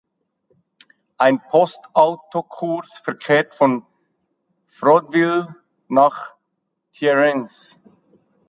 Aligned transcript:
Ein 1.19 1.39
Postautokurs 1.49 3.01
verkehrt 3.03 3.53
von 3.53 3.85
Froideville 4.65 5.55
nach 5.89 6.33
Thierrens. 6.91 7.79